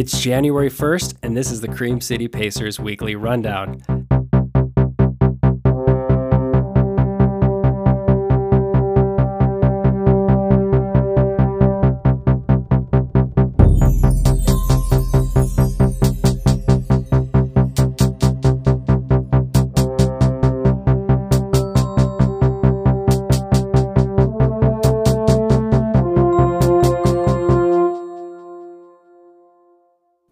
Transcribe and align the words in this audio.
It's 0.00 0.18
January 0.18 0.70
1st, 0.70 1.16
and 1.22 1.36
this 1.36 1.50
is 1.50 1.60
the 1.60 1.68
Cream 1.68 2.00
City 2.00 2.26
Pacers 2.26 2.80
Weekly 2.80 3.16
Rundown. 3.16 3.99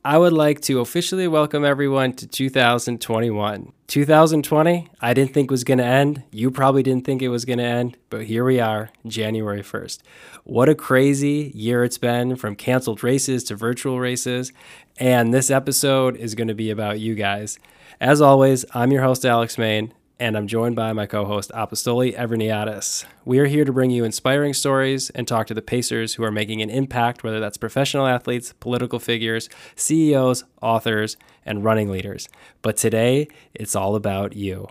I 0.09 0.17
would 0.17 0.33
like 0.33 0.63
to 0.63 0.81
officially 0.81 1.29
welcome 1.29 1.67
everyone 1.67 2.15
to 2.15 2.27
2021. 2.27 3.73
2020, 3.89 4.89
I 5.03 5.13
didn't 5.13 5.35
think 5.35 5.51
was 5.51 5.65
going 5.65 5.77
to 5.77 5.85
end. 5.85 6.23
You 6.31 6.51
probably 6.51 6.83
didn't 6.83 7.05
think 7.05 7.21
it 7.21 7.29
was 7.29 7.45
going 7.45 7.59
to 7.59 7.67
end, 7.67 7.99
but 8.09 8.25
here 8.25 8.43
we 8.43 8.59
are, 8.59 8.89
January 9.07 9.61
1st. 9.61 9.99
What 10.45 10.71
a 10.71 10.75
crazy 10.75 11.53
year 11.55 11.85
it's 11.85 11.99
been 11.99 12.37
from 12.37 12.57
canceled 12.57 13.05
races 13.05 13.45
to 13.45 13.55
virtual 13.55 14.01
races. 14.01 14.51
And 14.97 15.35
this 15.35 15.51
episode 15.51 16.17
is 16.17 16.35
going 16.35 16.49
to 16.49 16.55
be 16.55 16.71
about 16.71 17.01
you 17.01 17.15
guys. 17.15 17.59
As 18.01 18.23
always, 18.23 18.65
I'm 18.73 18.91
your 18.91 19.03
host, 19.03 19.27
Alex 19.27 19.59
Main, 19.59 19.93
and 20.21 20.37
I'm 20.37 20.49
joined 20.49 20.75
by 20.75 20.93
my 20.93 21.07
co 21.07 21.25
host, 21.25 21.51
Apostoli 21.55 22.17
Everniadis. 22.17 23.05
We 23.25 23.39
are 23.39 23.47
here 23.47 23.65
to 23.65 23.73
bring 23.73 23.91
you 23.91 24.05
inspiring 24.05 24.53
stories 24.53 25.11
and 25.11 25.29
talk 25.29 25.47
to 25.47 25.55
the 25.55 25.63
Pacers 25.63 26.15
who 26.15 26.25
are 26.25 26.33
making 26.33 26.61
an 26.61 26.71
impact, 26.71 27.23
whether 27.23 27.39
that's 27.39 27.57
professional 27.57 28.07
athletes, 28.07 28.53
political 28.59 28.99
figures, 28.99 29.49
CEOs, 29.77 30.45
authors, 30.61 31.17
and 31.47 31.63
running 31.63 31.89
leaders. 31.89 32.29
But 32.63 32.77
today, 32.77 33.29
it's 33.55 33.77
all 33.77 33.95
about 33.95 34.35
you. 34.35 34.69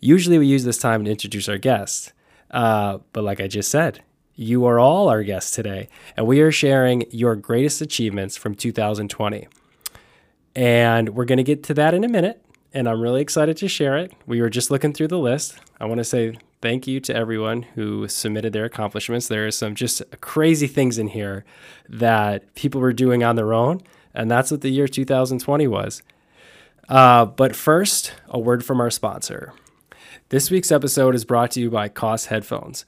Usually, 0.00 0.38
we 0.38 0.46
use 0.46 0.64
this 0.64 0.78
time 0.78 1.04
to 1.04 1.10
introduce 1.10 1.48
our 1.48 1.58
guests. 1.58 2.12
Uh, 2.50 2.98
but 3.12 3.24
like 3.24 3.40
I 3.40 3.48
just 3.48 3.70
said, 3.70 4.02
you 4.34 4.66
are 4.66 4.78
all 4.78 5.08
our 5.08 5.22
guests 5.22 5.50
today, 5.52 5.88
and 6.16 6.26
we 6.26 6.40
are 6.40 6.52
sharing 6.52 7.04
your 7.10 7.34
greatest 7.34 7.80
achievements 7.80 8.36
from 8.36 8.54
2020. 8.54 9.48
And 10.54 11.10
we're 11.10 11.24
going 11.24 11.38
to 11.38 11.44
get 11.44 11.62
to 11.64 11.74
that 11.74 11.94
in 11.94 12.04
a 12.04 12.08
minute 12.08 12.42
and 12.72 12.88
I'm 12.88 13.00
really 13.00 13.20
excited 13.20 13.56
to 13.58 13.68
share 13.68 13.96
it. 13.96 14.12
We 14.26 14.40
were 14.40 14.50
just 14.50 14.70
looking 14.70 14.92
through 14.92 15.08
the 15.08 15.18
list. 15.18 15.58
I 15.80 15.86
want 15.86 15.98
to 15.98 16.04
say 16.04 16.36
thank 16.60 16.86
you 16.86 17.00
to 17.00 17.14
everyone 17.14 17.62
who 17.62 18.08
submitted 18.08 18.52
their 18.52 18.64
accomplishments. 18.64 19.28
There 19.28 19.46
are 19.46 19.50
some 19.50 19.74
just 19.74 20.02
crazy 20.20 20.66
things 20.66 20.98
in 20.98 21.08
here 21.08 21.44
that 21.88 22.54
people 22.54 22.80
were 22.80 22.92
doing 22.92 23.22
on 23.22 23.36
their 23.36 23.52
own, 23.52 23.82
and 24.14 24.30
that's 24.30 24.50
what 24.50 24.62
the 24.62 24.70
year 24.70 24.88
2020 24.88 25.66
was. 25.66 26.02
Uh, 26.88 27.24
but 27.24 27.56
first, 27.56 28.12
a 28.28 28.38
word 28.38 28.64
from 28.64 28.80
our 28.80 28.90
sponsor. 28.90 29.52
This 30.28 30.50
week's 30.50 30.72
episode 30.72 31.14
is 31.14 31.24
brought 31.24 31.52
to 31.52 31.60
you 31.60 31.70
by 31.70 31.88
Koss 31.88 32.26
Headphones. 32.26 32.84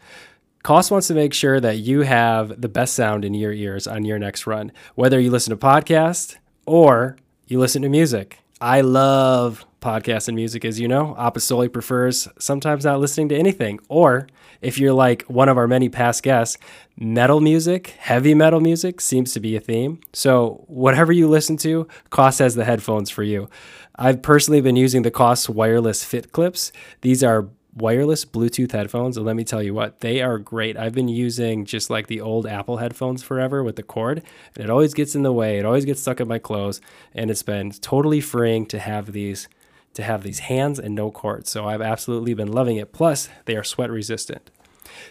Koss 0.65 0.91
wants 0.91 1.07
to 1.09 1.15
make 1.15 1.33
sure 1.33 1.61
that 1.61 1.79
you 1.79 2.03
have 2.03 2.61
the 2.61 2.69
best 2.69 2.95
sound 2.95 3.25
in 3.25 3.33
your 3.33 3.53
ears 3.53 3.87
on 3.87 4.05
your 4.05 4.19
next 4.19 4.47
run, 4.47 4.73
whether 4.97 5.21
you 5.21 5.31
listen 5.31 5.57
to 5.57 5.57
podcasts 5.57 6.37
or 6.67 7.17
you 7.47 7.59
listen 7.59 7.83
to 7.83 7.89
music. 7.89 8.39
I 8.61 8.81
love 8.81 9.65
podcasts 9.81 10.29
and 10.29 10.37
music, 10.37 10.65
as 10.65 10.81
you 10.81 10.89
know. 10.89 11.15
Apostoli 11.19 11.73
prefers 11.73 12.29
sometimes 12.39 12.85
not 12.85 13.01
listening 13.01 13.29
to 13.29 13.37
anything. 13.37 13.81
Or 13.89 14.27
if 14.61 14.79
you're 14.79 14.93
like 14.93 15.23
one 15.23 15.49
of 15.49 15.57
our 15.57 15.69
many 15.69 15.89
past 15.89 16.23
guests, 16.23 16.59
metal 16.97 17.41
music, 17.41 17.89
heavy 17.99 18.35
metal 18.35 18.61
music 18.61 19.01
seems 19.01 19.33
to 19.33 19.41
be 19.41 19.57
a 19.57 19.61
theme. 19.61 20.01
So 20.13 20.65
whatever 20.67 21.13
you 21.13 21.29
listen 21.29 21.57
to, 21.59 21.87
Koss 22.11 22.39
has 22.41 22.55
the 22.55 22.65
headphones 22.65 23.11
for 23.11 23.23
you. 23.23 23.49
I've 23.97 24.23
personally 24.23 24.61
been 24.61 24.77
using 24.77 25.03
the 25.03 25.11
Koss 25.11 25.49
wireless 25.49 26.05
fit 26.05 26.33
clips. 26.33 26.73
These 27.01 27.23
are 27.23 27.49
wireless 27.75 28.25
Bluetooth 28.25 28.73
headphones. 28.73 29.17
And 29.17 29.25
let 29.25 29.37
me 29.37 29.45
tell 29.45 29.63
you 29.63 29.75
what, 29.75 30.01
they 30.01 30.21
are 30.21 30.39
great. 30.39 30.77
I've 30.77 30.95
been 30.95 31.09
using 31.09 31.65
just 31.65 31.91
like 31.91 32.09
the 32.09 32.21
old 32.21 32.47
Apple 32.47 32.79
headphones 32.79 33.23
forever 33.23 33.63
with 33.63 33.77
the 33.77 33.83
cord, 33.83 34.23
and 34.55 34.65
it 34.65 34.71
always 34.71 34.95
gets 34.95 35.15
in 35.15 35.23
the 35.23 35.33
way. 35.33 35.59
It 35.59 35.65
always 35.65 35.85
gets 35.85 36.01
stuck 36.01 36.21
in 36.21 36.29
my 36.29 36.39
clothes. 36.39 36.81
And 37.15 37.31
it's 37.31 37.43
been 37.43 37.71
totally 37.71 38.21
freeing 38.21 38.67
to 38.67 38.79
have 38.79 39.13
these 39.13 39.49
to 39.95 40.03
have 40.03 40.23
these 40.23 40.41
hands 40.41 40.79
and 40.79 40.95
no 40.95 41.11
cords. 41.11 41.51
So 41.51 41.67
I've 41.67 41.83
absolutely 41.83 42.35
been 42.35 42.53
loving 42.53 42.77
it. 42.77 42.93
Plus, 42.93 43.29
they 43.47 43.57
are 43.57 43.65
sweat 43.65 43.91
resistant. 43.91 44.51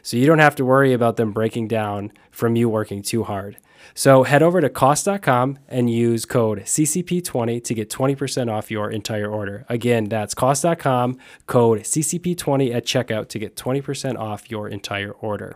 So 0.02 0.18
you 0.18 0.26
don't 0.26 0.40
have 0.40 0.56
to 0.56 0.66
worry 0.66 0.94
about 0.94 1.18
them 1.18 1.32
breaking 1.32 1.68
down 1.68 2.12
from 2.32 2.56
you 2.56 2.70
working 2.70 3.02
too 3.02 3.24
hard. 3.24 3.58
So 3.94 4.24
head 4.24 4.44
over 4.44 4.62
to 4.62 4.70
koss.com 4.70 5.60
and 5.68 5.90
use 5.90 6.26
code 6.26 6.60
CCP20 6.60 7.64
to 7.64 7.74
get 7.74 7.90
20% 7.90 8.52
off 8.52 8.70
your 8.70 8.90
entire 8.90 9.30
order. 9.30 9.66
Again, 9.70 10.06
that's 10.06 10.34
koss.com, 10.36 11.18
code 11.46 11.80
CCP20 11.80 12.74
at 12.76 12.86
checkout 12.86 13.30
to 13.30 13.40
get 13.40 13.56
20% 13.56 14.18
off 14.18 14.52
your 14.52 14.68
entire 14.68 15.12
order. 15.12 15.56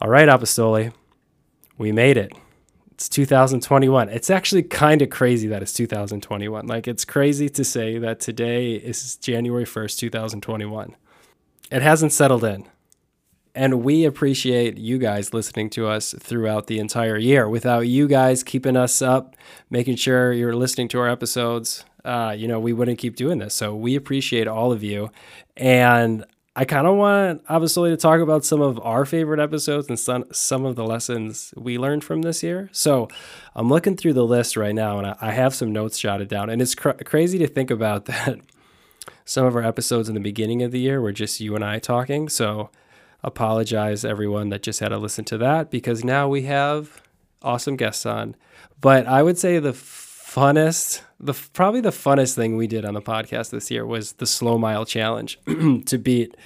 All 0.00 0.08
right, 0.08 0.28
Apostoli, 0.28 0.92
we 1.78 1.92
made 1.92 2.16
it. 2.16 2.32
It's 2.94 3.08
2021. 3.08 4.08
It's 4.08 4.30
actually 4.30 4.62
kind 4.62 5.02
of 5.02 5.10
crazy 5.10 5.48
that 5.48 5.62
it's 5.62 5.72
2021. 5.72 6.68
Like, 6.68 6.86
it's 6.86 7.04
crazy 7.04 7.48
to 7.48 7.64
say 7.64 7.98
that 7.98 8.20
today 8.20 8.74
is 8.74 9.16
January 9.16 9.64
1st, 9.64 9.98
2021. 9.98 10.94
It 11.72 11.82
hasn't 11.82 12.12
settled 12.12 12.44
in. 12.44 12.68
And 13.52 13.82
we 13.82 14.04
appreciate 14.04 14.78
you 14.78 14.98
guys 14.98 15.34
listening 15.34 15.70
to 15.70 15.88
us 15.88 16.14
throughout 16.20 16.68
the 16.68 16.78
entire 16.78 17.18
year. 17.18 17.48
Without 17.48 17.80
you 17.80 18.06
guys 18.06 18.44
keeping 18.44 18.76
us 18.76 19.02
up, 19.02 19.34
making 19.70 19.96
sure 19.96 20.32
you're 20.32 20.54
listening 20.54 20.86
to 20.88 21.00
our 21.00 21.08
episodes, 21.08 21.84
uh, 22.04 22.34
you 22.36 22.46
know, 22.46 22.60
we 22.60 22.72
wouldn't 22.72 22.98
keep 22.98 23.16
doing 23.16 23.38
this. 23.38 23.54
So 23.54 23.74
we 23.74 23.96
appreciate 23.96 24.46
all 24.46 24.70
of 24.70 24.84
you. 24.84 25.10
And 25.56 26.24
I 26.56 26.64
kind 26.64 26.86
of 26.86 26.94
want 26.94 27.42
obviously 27.48 27.90
to 27.90 27.96
talk 27.96 28.20
about 28.20 28.44
some 28.44 28.60
of 28.60 28.78
our 28.80 29.04
favorite 29.04 29.40
episodes 29.40 29.88
and 29.88 29.98
some 29.98 30.24
some 30.30 30.64
of 30.64 30.76
the 30.76 30.84
lessons 30.84 31.52
we 31.56 31.78
learned 31.78 32.04
from 32.04 32.22
this 32.22 32.44
year. 32.44 32.68
So 32.70 33.08
I'm 33.56 33.68
looking 33.68 33.96
through 33.96 34.12
the 34.12 34.24
list 34.24 34.56
right 34.56 34.74
now, 34.74 34.98
and 34.98 35.16
I 35.20 35.32
have 35.32 35.54
some 35.54 35.72
notes 35.72 35.98
jotted 35.98 36.28
down. 36.28 36.50
And 36.50 36.62
it's 36.62 36.76
cr- 36.76 36.90
crazy 37.04 37.38
to 37.38 37.48
think 37.48 37.70
about 37.70 38.04
that. 38.06 38.38
Some 39.26 39.44
of 39.46 39.56
our 39.56 39.62
episodes 39.62 40.08
in 40.08 40.14
the 40.14 40.20
beginning 40.20 40.62
of 40.62 40.70
the 40.70 40.78
year 40.78 41.00
were 41.00 41.12
just 41.12 41.40
you 41.40 41.54
and 41.54 41.64
I 41.64 41.78
talking. 41.78 42.28
So 42.28 42.70
apologize 43.22 44.04
everyone 44.04 44.50
that 44.50 44.62
just 44.62 44.80
had 44.80 44.88
to 44.88 44.98
listen 44.98 45.24
to 45.24 45.38
that 45.38 45.70
because 45.70 46.04
now 46.04 46.28
we 46.28 46.42
have 46.42 47.02
awesome 47.42 47.76
guests 47.76 48.06
on. 48.06 48.36
But 48.80 49.06
I 49.06 49.22
would 49.22 49.38
say 49.38 49.58
the 49.58 49.72
funnest, 50.34 51.02
the 51.20 51.34
probably 51.52 51.80
the 51.80 51.90
funnest 51.90 52.34
thing 52.34 52.56
we 52.56 52.66
did 52.66 52.84
on 52.84 52.94
the 52.94 53.02
podcast 53.02 53.50
this 53.50 53.70
year 53.70 53.86
was 53.86 54.12
the 54.14 54.26
slow 54.26 54.58
mile 54.58 54.84
challenge 54.84 55.38
to 55.86 55.98
beat 55.98 56.36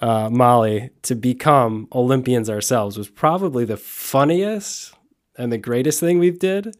uh, 0.00 0.28
Molly 0.28 0.90
to 1.02 1.14
become 1.14 1.86
Olympians 1.92 2.50
ourselves 2.50 2.98
was 2.98 3.08
probably 3.08 3.64
the 3.64 3.76
funniest 3.76 4.94
and 5.36 5.52
the 5.52 5.58
greatest 5.58 6.00
thing 6.00 6.18
we've 6.18 6.38
did 6.38 6.76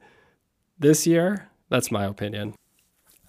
this 0.78 1.06
year. 1.06 1.48
That's 1.69 1.91
my 1.91 2.04
opinion. 2.04 2.54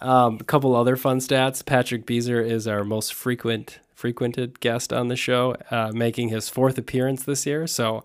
Um, 0.02 0.38
a 0.42 0.44
couple 0.44 0.76
other 0.76 0.98
fun 0.98 1.20
stats. 1.20 1.66
Patrick 1.66 2.06
Beezer 2.06 2.42
is 2.42 2.68
our 2.68 2.84
most 2.84 3.14
frequent 3.14 3.80
frequented 3.94 4.60
guest 4.60 4.92
on 4.92 5.08
the 5.08 5.16
show, 5.16 5.56
uh, 5.72 5.92
making 5.94 6.28
his 6.28 6.50
fourth 6.50 6.78
appearance 6.78 7.24
this 7.24 7.46
year. 7.46 7.68
So, 7.68 8.04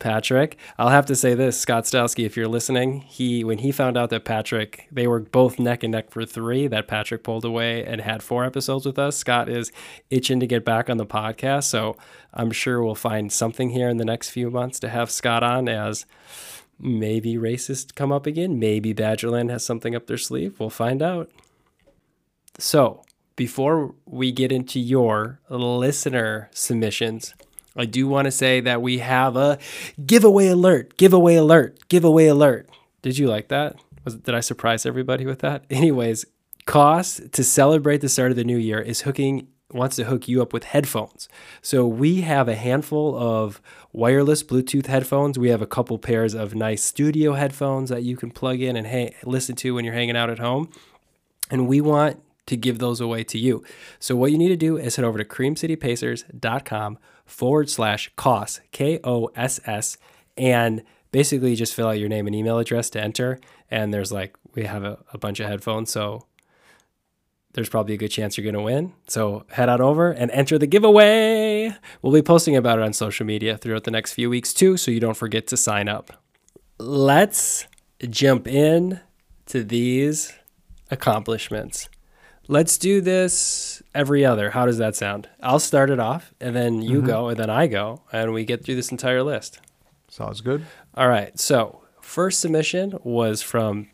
Patrick, 0.00 0.56
I'll 0.78 0.88
have 0.88 1.06
to 1.06 1.14
say 1.14 1.34
this, 1.34 1.60
Scott 1.60 1.84
Stowski, 1.84 2.24
if 2.24 2.36
you're 2.36 2.48
listening, 2.48 3.02
he 3.02 3.44
when 3.44 3.58
he 3.58 3.70
found 3.70 3.96
out 3.96 4.10
that 4.10 4.24
Patrick, 4.24 4.88
they 4.90 5.06
were 5.06 5.20
both 5.20 5.60
neck 5.60 5.84
and 5.84 5.92
neck 5.92 6.10
for 6.10 6.24
three, 6.24 6.66
that 6.66 6.88
Patrick 6.88 7.22
pulled 7.22 7.44
away 7.44 7.84
and 7.84 8.00
had 8.00 8.22
four 8.22 8.44
episodes 8.44 8.86
with 8.86 8.98
us. 8.98 9.16
Scott 9.16 9.48
is 9.48 9.70
itching 10.08 10.40
to 10.40 10.46
get 10.46 10.64
back 10.64 10.90
on 10.90 10.96
the 10.96 11.06
podcast, 11.06 11.64
so 11.64 11.96
I'm 12.34 12.50
sure 12.50 12.82
we'll 12.82 12.94
find 12.96 13.30
something 13.30 13.70
here 13.70 13.88
in 13.88 13.98
the 13.98 14.04
next 14.04 14.30
few 14.30 14.50
months 14.50 14.80
to 14.80 14.88
have 14.88 15.10
Scott 15.10 15.42
on 15.44 15.68
as 15.68 16.06
maybe 16.80 17.34
racist 17.34 17.94
come 17.94 18.10
up 18.10 18.26
again, 18.26 18.58
maybe 18.58 18.94
Badgerland 18.94 19.50
has 19.50 19.64
something 19.64 19.94
up 19.94 20.06
their 20.06 20.18
sleeve. 20.18 20.58
We'll 20.58 20.70
find 20.70 21.02
out. 21.02 21.30
So, 22.58 23.02
before 23.36 23.94
we 24.06 24.32
get 24.32 24.50
into 24.50 24.80
your 24.80 25.40
listener 25.48 26.50
submissions, 26.52 27.34
I 27.76 27.84
do 27.84 28.08
want 28.08 28.26
to 28.26 28.30
say 28.30 28.60
that 28.60 28.82
we 28.82 28.98
have 28.98 29.36
a 29.36 29.58
giveaway 30.04 30.48
alert, 30.48 30.96
giveaway 30.96 31.36
alert, 31.36 31.88
giveaway 31.88 32.26
alert. 32.26 32.68
Did 33.02 33.18
you 33.18 33.28
like 33.28 33.48
that? 33.48 33.76
Was, 34.04 34.16
did 34.16 34.34
I 34.34 34.40
surprise 34.40 34.84
everybody 34.84 35.26
with 35.26 35.40
that? 35.40 35.64
Anyways, 35.70 36.24
Koss 36.66 37.30
to 37.32 37.44
celebrate 37.44 38.00
the 38.00 38.08
start 38.08 38.30
of 38.30 38.36
the 38.36 38.44
new 38.44 38.58
year 38.58 38.80
is 38.80 39.02
hooking 39.02 39.48
wants 39.72 39.96
to 39.96 40.04
hook 40.04 40.28
you 40.28 40.42
up 40.42 40.52
with 40.52 40.64
headphones. 40.64 41.28
So 41.62 41.86
we 41.86 42.22
have 42.22 42.48
a 42.48 42.54
handful 42.54 43.16
of 43.16 43.60
wireless 43.92 44.42
Bluetooth 44.42 44.86
headphones. 44.86 45.38
We 45.38 45.50
have 45.50 45.62
a 45.62 45.66
couple 45.66 45.98
pairs 45.98 46.34
of 46.34 46.54
nice 46.54 46.82
studio 46.82 47.34
headphones 47.34 47.90
that 47.90 48.02
you 48.02 48.16
can 48.16 48.30
plug 48.30 48.60
in 48.60 48.76
and 48.76 48.86
ha- 48.86 49.14
listen 49.24 49.56
to 49.56 49.74
when 49.74 49.84
you're 49.84 49.94
hanging 49.94 50.16
out 50.16 50.30
at 50.30 50.38
home. 50.38 50.70
And 51.50 51.66
we 51.66 51.80
want 51.80 52.20
to 52.46 52.56
give 52.56 52.78
those 52.78 53.00
away 53.00 53.22
to 53.24 53.38
you. 53.38 53.62
So 53.98 54.16
what 54.16 54.32
you 54.32 54.38
need 54.38 54.48
to 54.48 54.56
do 54.56 54.76
is 54.76 54.96
head 54.96 55.04
over 55.04 55.18
to 55.18 55.24
creamcitypacers.com 55.24 56.98
forward 57.30 57.70
slash 57.70 58.12
Koss, 58.16 58.60
K 58.72 59.00
O 59.04 59.30
S 59.34 59.60
S, 59.64 59.96
and 60.36 60.82
Basically, 61.12 61.56
just 61.56 61.74
fill 61.74 61.88
out 61.88 61.98
your 61.98 62.08
name 62.08 62.26
and 62.28 62.36
email 62.36 62.58
address 62.58 62.88
to 62.90 63.00
enter, 63.00 63.40
and 63.68 63.92
there's 63.92 64.12
like 64.12 64.36
we 64.54 64.64
have 64.64 64.84
a, 64.84 64.98
a 65.12 65.18
bunch 65.18 65.40
of 65.40 65.48
headphones, 65.48 65.90
so 65.90 66.24
there's 67.52 67.68
probably 67.68 67.94
a 67.94 67.96
good 67.98 68.10
chance 68.10 68.36
you're 68.36 68.44
going 68.44 68.54
to 68.54 68.60
win. 68.60 68.92
So 69.08 69.44
head 69.50 69.68
on 69.68 69.80
over 69.80 70.12
and 70.12 70.30
enter 70.30 70.56
the 70.56 70.68
giveaway. 70.68 71.74
We'll 72.00 72.12
be 72.12 72.22
posting 72.22 72.54
about 72.54 72.78
it 72.78 72.84
on 72.84 72.92
social 72.92 73.26
media 73.26 73.56
throughout 73.56 73.82
the 73.82 73.90
next 73.90 74.12
few 74.12 74.30
weeks 74.30 74.54
too, 74.54 74.76
so 74.76 74.92
you 74.92 75.00
don't 75.00 75.16
forget 75.16 75.48
to 75.48 75.56
sign 75.56 75.88
up. 75.88 76.12
Let's 76.78 77.66
jump 78.08 78.46
in 78.46 79.00
to 79.46 79.64
these 79.64 80.32
accomplishments. 80.92 81.88
Let's 82.50 82.78
do 82.78 83.00
this 83.00 83.80
every 83.94 84.24
other. 84.24 84.50
How 84.50 84.66
does 84.66 84.78
that 84.78 84.96
sound? 84.96 85.28
I'll 85.40 85.60
start 85.60 85.88
it 85.88 86.00
off, 86.00 86.34
and 86.40 86.56
then 86.56 86.82
you 86.82 86.98
mm-hmm. 86.98 87.06
go, 87.06 87.28
and 87.28 87.38
then 87.38 87.48
I 87.48 87.68
go, 87.68 88.02
and 88.10 88.32
we 88.32 88.44
get 88.44 88.64
through 88.64 88.74
this 88.74 88.90
entire 88.90 89.22
list. 89.22 89.60
Sounds 90.08 90.40
good. 90.40 90.66
All 90.96 91.08
right. 91.08 91.38
So, 91.38 91.82
first 92.00 92.40
submission 92.40 92.98
was 93.04 93.40
from 93.40 93.86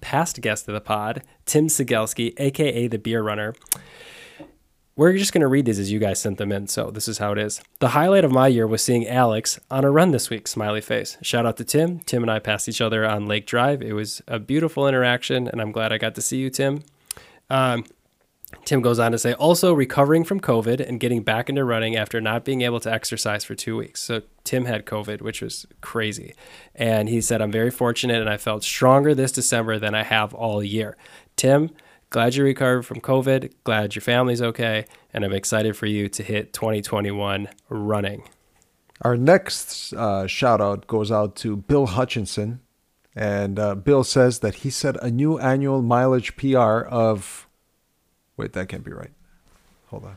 past 0.00 0.40
guest 0.40 0.66
of 0.68 0.72
the 0.72 0.80
pod, 0.80 1.22
Tim 1.44 1.66
Sigelski, 1.66 2.32
aka 2.38 2.88
the 2.88 2.98
Beer 2.98 3.22
Runner. 3.22 3.54
We're 4.96 5.18
just 5.18 5.34
going 5.34 5.42
to 5.42 5.46
read 5.46 5.66
these 5.66 5.78
as 5.78 5.92
you 5.92 5.98
guys 5.98 6.18
sent 6.18 6.38
them 6.38 6.50
in. 6.50 6.66
So 6.66 6.90
this 6.90 7.08
is 7.08 7.18
how 7.18 7.32
it 7.32 7.38
is. 7.38 7.60
The 7.78 7.88
highlight 7.88 8.24
of 8.24 8.32
my 8.32 8.48
year 8.48 8.66
was 8.66 8.82
seeing 8.82 9.06
Alex 9.06 9.60
on 9.70 9.84
a 9.84 9.90
run 9.90 10.12
this 10.12 10.30
week. 10.30 10.48
Smiley 10.48 10.80
face. 10.80 11.18
Shout 11.20 11.44
out 11.44 11.58
to 11.58 11.64
Tim. 11.64 12.00
Tim 12.00 12.22
and 12.22 12.30
I 12.30 12.38
passed 12.38 12.70
each 12.70 12.80
other 12.80 13.04
on 13.04 13.26
Lake 13.26 13.46
Drive. 13.46 13.82
It 13.82 13.92
was 13.92 14.22
a 14.26 14.38
beautiful 14.38 14.88
interaction, 14.88 15.46
and 15.46 15.60
I'm 15.60 15.72
glad 15.72 15.92
I 15.92 15.98
got 15.98 16.14
to 16.14 16.22
see 16.22 16.38
you, 16.38 16.48
Tim. 16.48 16.82
Um, 17.50 17.84
Tim 18.68 18.82
goes 18.82 18.98
on 18.98 19.12
to 19.12 19.18
say, 19.18 19.32
also 19.32 19.72
recovering 19.72 20.24
from 20.24 20.40
COVID 20.40 20.86
and 20.86 21.00
getting 21.00 21.22
back 21.22 21.48
into 21.48 21.64
running 21.64 21.96
after 21.96 22.20
not 22.20 22.44
being 22.44 22.60
able 22.60 22.80
to 22.80 22.92
exercise 22.92 23.42
for 23.42 23.54
two 23.54 23.78
weeks. 23.78 24.02
So, 24.02 24.20
Tim 24.44 24.66
had 24.66 24.84
COVID, 24.84 25.22
which 25.22 25.40
was 25.40 25.64
crazy. 25.80 26.34
And 26.74 27.08
he 27.08 27.22
said, 27.22 27.40
I'm 27.40 27.50
very 27.50 27.70
fortunate 27.70 28.20
and 28.20 28.28
I 28.28 28.36
felt 28.36 28.62
stronger 28.62 29.14
this 29.14 29.32
December 29.32 29.78
than 29.78 29.94
I 29.94 30.02
have 30.02 30.34
all 30.34 30.62
year. 30.62 30.98
Tim, 31.34 31.70
glad 32.10 32.34
you 32.34 32.44
recovered 32.44 32.82
from 32.82 33.00
COVID. 33.00 33.54
Glad 33.64 33.94
your 33.94 34.02
family's 34.02 34.42
okay. 34.42 34.84
And 35.14 35.24
I'm 35.24 35.32
excited 35.32 35.74
for 35.74 35.86
you 35.86 36.10
to 36.10 36.22
hit 36.22 36.52
2021 36.52 37.48
running. 37.70 38.28
Our 39.00 39.16
next 39.16 39.94
uh, 39.94 40.26
shout 40.26 40.60
out 40.60 40.86
goes 40.86 41.10
out 41.10 41.36
to 41.36 41.56
Bill 41.56 41.86
Hutchinson. 41.86 42.60
And 43.16 43.58
uh, 43.58 43.76
Bill 43.76 44.04
says 44.04 44.40
that 44.40 44.56
he 44.56 44.68
set 44.68 45.02
a 45.02 45.10
new 45.10 45.38
annual 45.38 45.80
mileage 45.80 46.36
PR 46.36 46.82
of 46.82 47.47
Wait, 48.38 48.54
that 48.54 48.68
can't 48.68 48.84
be 48.84 48.92
right. 48.92 49.10
Hold 49.88 50.06
on. 50.06 50.16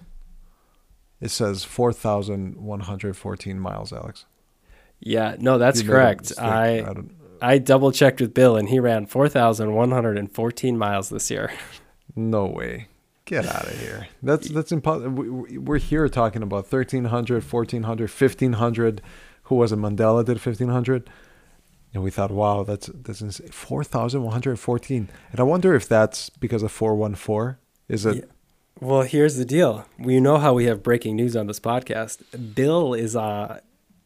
It 1.20 1.32
says 1.32 1.66
4,114 1.66 3.60
miles, 3.60 3.92
Alex. 3.92 4.26
Yeah, 5.00 5.36
no, 5.40 5.58
that's 5.58 5.82
correct. 5.82 6.32
I 6.38 6.80
I, 6.80 6.94
I 7.42 7.58
double 7.58 7.92
checked 7.92 8.22
with 8.22 8.34
Bill 8.34 8.56
and 8.56 8.70
he 8.70 8.80
ran 8.80 9.08
4,114 9.08 10.78
miles 10.78 11.10
this 11.10 11.30
year. 11.30 11.52
No 12.16 12.46
way. 12.46 12.88
Get 13.26 13.48
out 13.48 13.66
of 13.66 13.80
here. 13.80 14.08
That's 14.22 14.50
that's 14.50 14.72
impossible. 14.72 15.46
We're 15.50 15.80
here 15.80 16.08
talking 16.10 16.44
about 16.44 16.72
1,300, 16.72 17.44
1,400, 17.44 18.10
1,500. 18.10 19.02
Who 19.44 19.56
was 19.56 19.72
it? 19.72 19.80
Mandela 19.80 20.26
did 20.26 20.46
1,500. 20.46 21.10
And 21.94 22.04
we 22.04 22.12
thought, 22.12 22.32
wow, 22.32 22.64
that's 22.64 22.90
that's 22.94 23.42
4,114. 23.50 25.10
And 25.32 25.40
I 25.40 25.44
wonder 25.44 25.74
if 25.74 25.88
that's 25.88 26.30
because 26.30 26.64
of 26.64 26.72
414 26.72 27.61
is 27.92 28.06
it? 28.06 28.16
Yeah. 28.16 28.24
Well, 28.80 29.04
here's 29.04 29.36
the 29.36 29.46
deal. 29.46 29.86
We 30.00 30.20
know 30.20 30.38
how 30.38 30.54
we 30.54 30.66
have 30.66 30.82
breaking 30.82 31.16
news 31.16 31.36
on 31.36 31.46
this 31.46 31.60
podcast. 31.60 32.56
Bill 32.56 32.94
is 32.94 33.16
uh, 33.16 33.60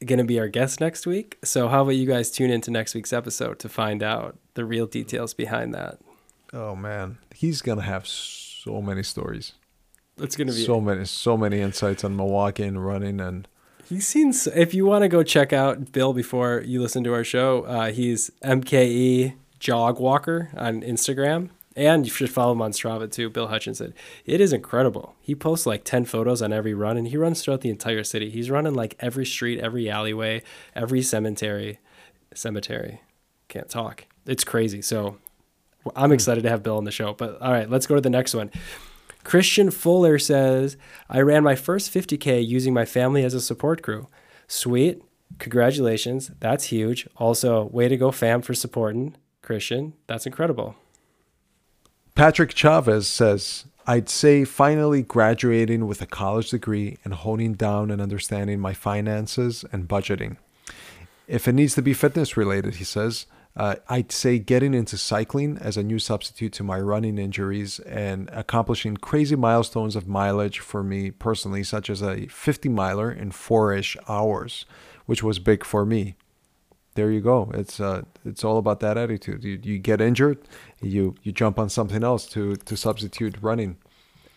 going 0.04 0.20
to 0.20 0.26
be 0.26 0.40
our 0.40 0.50
guest 0.50 0.82
next 0.82 1.06
week. 1.08 1.38
So, 1.44 1.68
how 1.70 1.84
about 1.84 1.92
you 1.92 2.06
guys 2.06 2.30
tune 2.30 2.50
into 2.50 2.72
next 2.72 2.94
week's 2.94 3.14
episode 3.14 3.60
to 3.60 3.70
find 3.70 4.04
out 4.04 4.38
the 4.56 4.66
real 4.66 4.86
details 4.88 5.34
behind 5.34 5.74
that? 5.74 6.00
Oh 6.52 6.76
man, 6.76 7.20
he's 7.34 7.62
going 7.62 7.80
to 7.80 7.86
have 7.86 8.08
so 8.08 8.82
many 8.82 9.04
stories. 9.04 9.54
It's 10.18 10.36
going 10.36 10.48
to 10.48 10.54
be 10.54 10.66
so 10.66 10.80
many, 10.82 11.06
so 11.06 11.38
many 11.38 11.60
insights 11.62 12.04
on 12.04 12.16
Milwaukee 12.16 12.64
and 12.64 12.86
running 12.86 13.20
and. 13.20 13.48
He's 13.88 14.08
seen. 14.08 14.34
If 14.56 14.74
you 14.74 14.86
want 14.86 15.04
to 15.04 15.08
go 15.08 15.22
check 15.22 15.54
out 15.54 15.92
Bill 15.92 16.12
before 16.12 16.64
you 16.66 16.82
listen 16.82 17.04
to 17.04 17.14
our 17.14 17.24
show, 17.24 17.64
uh, 17.64 17.92
he's 17.92 18.32
MKE 18.44 19.36
Jog 19.60 20.00
Walker 20.00 20.50
on 20.58 20.82
Instagram. 20.82 21.50
And 21.76 22.06
you 22.06 22.12
should 22.12 22.30
follow 22.30 22.54
him 22.54 22.62
on 22.62 22.72
Strava 22.72 23.12
too, 23.12 23.30
Bill 23.30 23.48
Hutchinson. 23.48 23.94
It 24.26 24.40
is 24.40 24.54
incredible. 24.54 25.16
He 25.20 25.36
posts 25.36 25.66
like 25.66 25.84
10 25.84 26.06
photos 26.06 26.42
on 26.42 26.54
every 26.54 26.74
run 26.74 26.98
and 26.98 27.08
he 27.08 27.18
runs 27.18 27.42
throughout 27.42 27.62
the 27.62 27.70
entire 27.70 28.04
city. 28.04 28.30
He's 28.30 28.50
running 28.50 28.74
like 28.74 28.96
every 29.00 29.26
street, 29.26 29.60
every 29.60 29.90
alleyway, 29.90 30.42
every 30.74 31.02
cemetery. 31.02 31.80
Cemetery. 32.34 33.02
Can't 33.50 33.70
talk. 33.70 34.06
It's 34.26 34.46
crazy. 34.46 34.82
So 34.82 35.18
I'm 35.96 36.10
hmm. 36.10 36.14
excited 36.14 36.44
to 36.44 36.50
have 36.50 36.64
Bill 36.64 36.78
on 36.78 36.86
the 36.86 36.92
show. 36.92 37.14
But 37.14 37.42
all 37.42 37.52
right, 37.52 37.70
let's 37.70 37.88
go 37.88 37.96
to 37.96 38.02
the 38.02 38.10
next 38.10 38.34
one. 38.34 38.52
Christian 39.26 39.72
Fuller 39.72 40.20
says, 40.20 40.78
I 41.10 41.20
ran 41.22 41.44
my 41.44 41.56
first 41.56 41.92
50K 41.94 42.46
using 42.46 42.74
my 42.74 42.86
family 42.86 43.24
as 43.24 43.34
a 43.34 43.42
support 43.42 43.82
crew. 43.82 44.08
Sweet. 44.48 45.02
Congratulations. 45.40 46.32
That's 46.40 46.66
huge. 46.66 47.08
Also, 47.18 47.66
way 47.66 47.88
to 47.88 47.98
go, 47.98 48.12
fam, 48.12 48.42
for 48.42 48.54
supporting. 48.54 49.18
Christian, 49.42 49.94
that's 50.08 50.26
incredible. 50.26 50.76
Patrick 52.16 52.56
Chavez 52.56 53.08
says, 53.08 53.66
I'd 53.86 54.08
say 54.08 54.46
finally 54.46 55.04
graduating 55.04 55.86
with 55.86 56.02
a 56.02 56.06
college 56.06 56.50
degree 56.50 56.98
and 57.04 57.14
honing 57.14 57.56
down 57.56 57.92
and 57.92 58.02
understanding 58.02 58.58
my 58.62 58.74
finances 58.74 59.66
and 59.74 59.86
budgeting. 59.86 60.38
If 61.28 61.46
it 61.46 61.52
needs 61.52 61.76
to 61.76 61.82
be 61.82 61.94
fitness 61.94 62.38
related, 62.38 62.76
he 62.76 62.86
says, 62.86 63.26
uh, 63.58 63.76
I'd 63.90 64.14
say 64.14 64.40
getting 64.40 64.74
into 64.74 64.98
cycling 64.98 65.58
as 65.58 65.76
a 65.76 65.84
new 65.84 66.00
substitute 66.00 66.54
to 66.54 66.64
my 66.64 66.80
running 66.80 67.18
injuries 67.18 67.80
and 67.80 68.30
accomplishing 68.32 68.96
crazy 68.96 69.36
milestones 69.36 69.98
of 69.98 70.08
mileage 70.08 70.60
for 70.60 70.84
me 70.84 71.12
personally, 71.12 71.64
such 71.64 71.90
as 71.90 72.02
a 72.02 72.28
50 72.28 72.70
miler 72.70 73.12
in 73.12 73.32
four 73.32 73.74
ish 73.74 73.98
hours, 74.08 74.66
which 75.06 75.22
was 75.22 75.38
big 75.38 75.66
for 75.66 75.86
me 75.86 76.16
there 76.96 77.12
you 77.12 77.22
go. 77.22 77.52
It's 77.54 77.80
uh, 77.80 78.04
it's 78.26 78.44
all 78.44 78.58
about 78.58 78.80
that 78.80 78.98
attitude. 78.98 79.44
You 79.44 79.60
you 79.62 79.78
get 79.78 80.02
injured, 80.02 80.40
you 80.82 81.16
you 81.22 81.32
jump 81.32 81.60
on 81.60 81.70
something 81.70 82.04
else 82.04 82.26
to 82.30 82.56
to 82.56 82.76
substitute 82.76 83.38
running. 83.42 83.78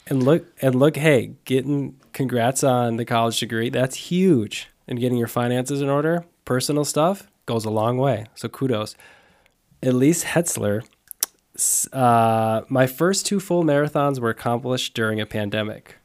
And 0.06 0.22
look 0.22 0.46
and 0.60 0.74
look, 0.74 0.96
hey, 0.96 1.34
getting 1.44 1.98
congrats 2.12 2.62
on 2.62 2.96
the 2.96 3.04
college 3.04 3.40
degree. 3.40 3.70
That's 3.70 3.96
huge. 3.96 4.68
And 4.86 4.98
getting 4.98 5.18
your 5.18 5.28
finances 5.28 5.82
in 5.82 5.88
order, 5.88 6.24
personal 6.44 6.84
stuff 6.84 7.28
goes 7.46 7.64
a 7.64 7.70
long 7.70 7.98
way. 7.98 8.26
So 8.34 8.48
kudos. 8.48 8.96
Elise 9.82 10.24
Hetzler. 10.24 10.82
Uh, 11.92 12.62
my 12.68 12.86
first 12.86 13.26
two 13.26 13.38
full 13.38 13.64
marathons 13.64 14.18
were 14.18 14.30
accomplished 14.30 14.94
during 14.94 15.20
a 15.20 15.26
pandemic. 15.26 15.96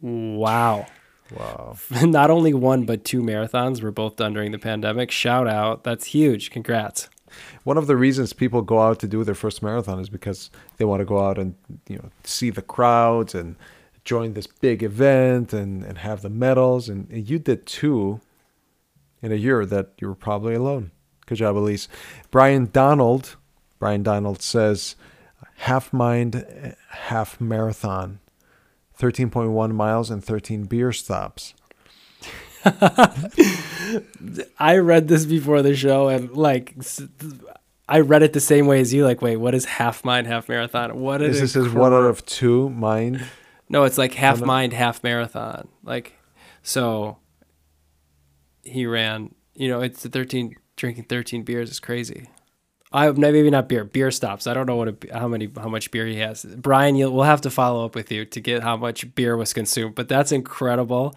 Wow. 0.00 0.86
Wow. 1.34 1.76
Not 2.02 2.30
only 2.30 2.54
one, 2.54 2.84
but 2.84 3.04
two 3.04 3.22
marathons 3.22 3.82
were 3.82 3.90
both 3.90 4.16
done 4.16 4.32
during 4.32 4.52
the 4.52 4.58
pandemic. 4.58 5.10
Shout 5.10 5.48
out. 5.48 5.84
That's 5.84 6.06
huge. 6.06 6.50
Congrats. 6.50 7.08
One 7.64 7.76
of 7.76 7.86
the 7.86 7.96
reasons 7.96 8.32
people 8.32 8.62
go 8.62 8.80
out 8.80 9.00
to 9.00 9.08
do 9.08 9.24
their 9.24 9.34
first 9.34 9.62
marathon 9.62 9.98
is 10.00 10.08
because 10.08 10.50
they 10.76 10.84
want 10.84 11.00
to 11.00 11.04
go 11.04 11.18
out 11.18 11.38
and 11.38 11.54
you 11.88 11.96
know 11.96 12.10
see 12.24 12.50
the 12.50 12.62
crowds 12.62 13.34
and 13.34 13.56
join 14.04 14.34
this 14.34 14.46
big 14.46 14.82
event 14.82 15.52
and, 15.52 15.84
and 15.84 15.98
have 15.98 16.22
the 16.22 16.30
medals. 16.30 16.88
And, 16.88 17.10
and 17.10 17.28
you 17.28 17.38
did 17.38 17.66
two 17.66 18.20
in 19.20 19.32
a 19.32 19.36
year 19.36 19.66
that 19.66 19.90
you 19.98 20.08
were 20.08 20.14
probably 20.14 20.54
alone. 20.54 20.92
Good 21.26 21.38
job, 21.38 21.56
Elise. 21.56 21.88
Brian 22.30 22.70
Donald. 22.72 23.36
Brian 23.78 24.02
Donald 24.02 24.40
says, 24.40 24.96
half 25.56 25.92
mind, 25.92 26.74
half 26.88 27.40
marathon. 27.40 28.20
13.1 28.98 29.72
miles 29.72 30.10
and 30.10 30.24
13 30.24 30.64
beer 30.64 30.92
stops. 30.92 31.54
I 34.58 34.78
read 34.78 35.08
this 35.08 35.24
before 35.24 35.62
the 35.62 35.76
show 35.76 36.08
and 36.08 36.32
like 36.32 36.74
I 37.88 38.00
read 38.00 38.22
it 38.22 38.32
the 38.32 38.40
same 38.40 38.66
way 38.66 38.80
as 38.80 38.92
you. 38.92 39.04
Like, 39.04 39.22
wait, 39.22 39.36
what 39.36 39.54
is 39.54 39.64
half 39.64 40.04
mind, 40.04 40.26
half 40.26 40.48
marathon? 40.48 40.98
What 40.98 41.22
is 41.22 41.40
this? 41.40 41.54
Is 41.54 41.72
one 41.72 41.92
out 41.92 42.04
of 42.04 42.26
two 42.26 42.70
mind? 42.70 43.24
No, 43.68 43.84
it's 43.84 43.98
like 43.98 44.14
half 44.14 44.40
mind, 44.40 44.72
half 44.72 45.02
marathon. 45.04 45.68
Like, 45.84 46.14
so 46.62 47.18
he 48.62 48.86
ran. 48.86 49.34
You 49.54 49.68
know, 49.68 49.80
it's 49.80 50.02
the 50.02 50.08
thirteen 50.08 50.54
drinking 50.76 51.04
thirteen 51.04 51.44
beers 51.44 51.70
is 51.70 51.80
crazy. 51.80 52.28
I 52.96 53.10
maybe 53.12 53.50
not 53.50 53.68
beer, 53.68 53.84
beer 53.84 54.10
stops. 54.10 54.46
I 54.46 54.54
don't 54.54 54.64
know 54.64 54.76
what 54.76 54.88
a, 54.88 55.18
how 55.18 55.28
many 55.28 55.50
how 55.54 55.68
much 55.68 55.90
beer 55.90 56.06
he 56.06 56.16
has. 56.16 56.44
Brian, 56.44 56.96
you'll 56.96 57.12
we'll 57.12 57.24
have 57.24 57.42
to 57.42 57.50
follow 57.50 57.84
up 57.84 57.94
with 57.94 58.10
you 58.10 58.24
to 58.24 58.40
get 58.40 58.62
how 58.62 58.78
much 58.78 59.14
beer 59.14 59.36
was 59.36 59.52
consumed. 59.52 59.94
But 59.94 60.08
that's 60.08 60.32
incredible. 60.32 61.14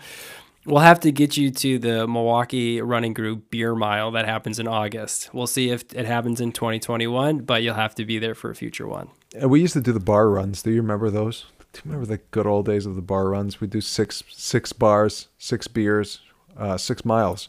We'll 0.66 0.80
have 0.82 1.00
to 1.00 1.12
get 1.12 1.38
you 1.38 1.52
to 1.52 1.80
the 1.80 2.06
Milwaukee 2.06 2.82
Running 2.82 3.14
Group 3.14 3.50
Beer 3.50 3.76
Mile 3.76 4.12
that 4.12 4.26
happens 4.26 4.60
in 4.60 4.68
August. 4.68 5.34
We'll 5.34 5.48
see 5.48 5.70
if 5.70 5.86
it 5.94 6.06
happens 6.06 6.42
in 6.42 6.52
2021, 6.52 7.40
but 7.40 7.64
you'll 7.64 7.76
have 7.76 7.96
to 7.96 8.04
be 8.04 8.20
there 8.20 8.36
for 8.36 8.52
a 8.52 8.56
future 8.56 8.86
one. 8.86 9.08
And 9.34 9.50
we 9.50 9.62
used 9.62 9.74
to 9.74 9.82
do 9.82 9.94
the 9.94 10.02
bar 10.02 10.30
runs. 10.30 10.62
Do 10.62 10.72
you 10.72 10.82
remember 10.82 11.10
those? 11.10 11.46
Do 11.72 11.78
you 11.80 11.92
remember 11.92 12.06
the 12.08 12.18
good 12.32 12.46
old 12.46 12.66
days 12.66 12.86
of 12.86 12.96
the 12.98 13.02
bar 13.02 13.30
runs? 13.30 13.62
We 13.62 13.68
do 13.68 13.80
six 13.80 14.22
six 14.30 14.74
bars, 14.74 15.30
six 15.38 15.68
beers, 15.70 16.20
uh, 16.58 16.78
six 16.78 17.06
miles 17.06 17.48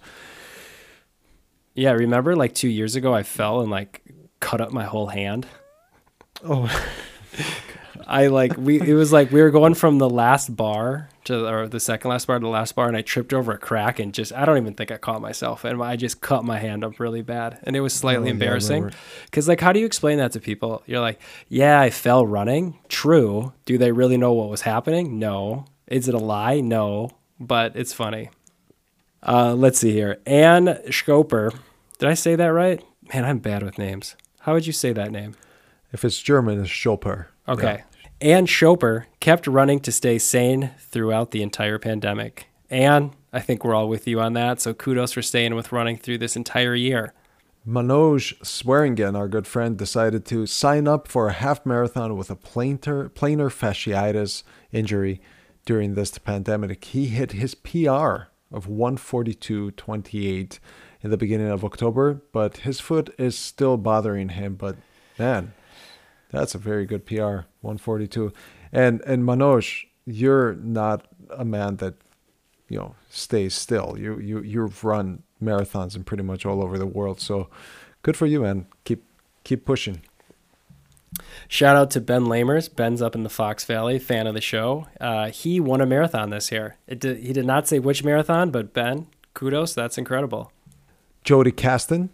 Yeah, 1.74 1.90
remember 1.90 2.36
like 2.36 2.54
two 2.54 2.68
years 2.68 2.94
ago, 2.94 3.12
I 3.12 3.24
fell 3.24 3.60
and 3.60 3.72
like 3.72 4.02
cut 4.40 4.60
up 4.60 4.72
my 4.72 4.84
whole 4.84 5.06
hand. 5.08 5.46
Oh, 6.44 6.68
I 8.06 8.26
like 8.28 8.56
we 8.56 8.80
it 8.80 8.94
was 8.94 9.12
like 9.12 9.30
we 9.30 9.40
were 9.42 9.50
going 9.50 9.74
from 9.74 9.98
the 9.98 10.08
last 10.10 10.56
bar 10.56 11.08
to 11.24 11.46
or 11.46 11.68
the 11.68 11.78
second 11.78 12.10
last 12.10 12.26
bar 12.26 12.38
to 12.38 12.42
the 12.42 12.48
last 12.50 12.74
bar 12.74 12.88
and 12.88 12.96
I 12.96 13.02
tripped 13.02 13.32
over 13.32 13.52
a 13.52 13.58
crack 13.58 14.00
and 14.00 14.12
just 14.12 14.32
I 14.32 14.44
don't 14.44 14.56
even 14.56 14.74
think 14.74 14.90
I 14.90 14.96
caught 14.96 15.20
myself 15.20 15.64
and 15.64 15.80
I 15.82 15.94
just 15.96 16.20
cut 16.20 16.44
my 16.44 16.58
hand 16.58 16.82
up 16.82 16.98
really 16.98 17.22
bad 17.22 17.58
and 17.64 17.76
it 17.76 17.80
was 17.80 17.92
slightly 17.92 18.28
Oh, 18.28 18.32
embarrassing 18.32 18.84
remember. 18.84 18.96
cuz 19.30 19.46
like 19.46 19.60
how 19.60 19.72
do 19.72 19.78
you 19.78 19.86
explain 19.86 20.18
that 20.18 20.32
to 20.32 20.40
people? 20.40 20.82
You're 20.86 21.00
like 21.00 21.20
yeah 21.48 21.80
I 21.80 21.90
fell 21.90 22.26
running. 22.26 22.78
True. 22.88 23.52
Do 23.64 23.78
they 23.78 23.92
really 23.92 24.16
know 24.16 24.32
what 24.32 24.48
was 24.48 24.62
happening? 24.62 25.18
No. 25.18 25.66
Is 25.86 26.08
it 26.08 26.14
a 26.14 26.18
lie? 26.18 26.60
No. 26.60 27.10
But 27.38 27.76
it's 27.76 27.92
funny. 27.92 28.30
Uh 29.22 29.54
let's 29.54 29.78
see 29.78 29.92
here. 29.92 30.18
Anne 30.26 30.66
Schoper. 30.88 31.54
Did 31.98 32.08
I 32.08 32.14
say 32.14 32.34
that 32.34 32.46
right? 32.46 32.82
Man 33.12 33.24
I'm 33.24 33.38
bad 33.38 33.62
with 33.62 33.78
names 33.78 34.16
how 34.40 34.54
would 34.54 34.66
you 34.66 34.72
say 34.72 34.92
that 34.92 35.10
name 35.10 35.34
if 35.92 36.04
it's 36.04 36.20
German, 36.20 36.60
it's 36.60 36.70
Schoper. 36.70 37.26
Okay. 37.48 37.82
Anne 38.20 38.46
Schoper 38.46 39.06
kept 39.18 39.46
running 39.46 39.80
to 39.80 39.92
stay 39.92 40.18
sane 40.18 40.70
throughout 40.78 41.30
the 41.30 41.42
entire 41.42 41.78
pandemic. 41.78 42.46
Anne, 42.68 43.12
I 43.32 43.40
think 43.40 43.64
we're 43.64 43.74
all 43.74 43.88
with 43.88 44.06
you 44.06 44.20
on 44.20 44.34
that. 44.34 44.60
So 44.60 44.74
kudos 44.74 45.12
for 45.12 45.22
staying 45.22 45.54
with 45.54 45.72
running 45.72 45.96
through 45.96 46.18
this 46.18 46.36
entire 46.36 46.74
year. 46.74 47.12
Manoj 47.66 48.34
Swearingen, 48.44 49.16
our 49.16 49.28
good 49.28 49.46
friend, 49.46 49.76
decided 49.76 50.24
to 50.26 50.46
sign 50.46 50.88
up 50.88 51.08
for 51.08 51.28
a 51.28 51.32
half 51.32 51.66
marathon 51.66 52.16
with 52.16 52.30
a 52.30 52.36
plantar, 52.36 53.10
planar 53.10 53.50
fasciitis 53.50 54.42
injury 54.72 55.20
during 55.66 55.94
this 55.94 56.16
pandemic. 56.18 56.84
He 56.84 57.06
hit 57.06 57.32
his 57.32 57.54
PR 57.54 58.28
of 58.52 58.66
142.28 58.66 60.58
in 61.02 61.10
the 61.10 61.16
beginning 61.16 61.48
of 61.48 61.64
October, 61.64 62.20
but 62.32 62.58
his 62.58 62.80
foot 62.80 63.14
is 63.18 63.36
still 63.38 63.76
bothering 63.76 64.30
him. 64.30 64.54
But 64.54 64.76
man, 65.18 65.54
that's 66.30 66.54
a 66.54 66.58
very 66.58 66.86
good 66.86 67.06
PR, 67.06 67.46
142. 67.62 68.32
And 68.72 69.00
and 69.02 69.24
Manoj, 69.24 69.86
you're 70.06 70.54
not 70.54 71.06
a 71.30 71.44
man 71.44 71.76
that 71.76 71.94
you 72.68 72.78
know 72.78 72.94
stays 73.08 73.54
still. 73.54 73.96
You 73.98 74.18
you 74.18 74.40
you've 74.42 74.84
run 74.84 75.22
marathons 75.42 75.96
and 75.96 76.06
pretty 76.06 76.22
much 76.22 76.44
all 76.44 76.62
over 76.62 76.78
the 76.78 76.86
world. 76.86 77.20
So 77.20 77.48
good 78.02 78.16
for 78.16 78.26
you, 78.26 78.42
man. 78.42 78.66
Keep 78.84 79.04
keep 79.44 79.64
pushing. 79.64 80.02
Shout 81.48 81.76
out 81.76 81.90
to 81.92 82.00
Ben 82.00 82.22
Lamers. 82.22 82.74
Ben's 82.74 83.02
up 83.02 83.16
in 83.16 83.24
the 83.24 83.28
Fox 83.28 83.64
Valley, 83.64 83.98
fan 83.98 84.28
of 84.28 84.34
the 84.34 84.40
show. 84.40 84.86
Uh, 85.00 85.30
he 85.30 85.58
won 85.58 85.80
a 85.80 85.86
marathon 85.86 86.30
this 86.30 86.52
year. 86.52 86.76
Did, 86.88 87.18
he 87.18 87.32
did 87.32 87.44
not 87.44 87.66
say 87.66 87.80
which 87.80 88.04
marathon, 88.04 88.50
but 88.50 88.72
Ben, 88.72 89.08
kudos. 89.34 89.74
That's 89.74 89.98
incredible. 89.98 90.52
Jody 91.30 91.52
Caston, 91.52 92.10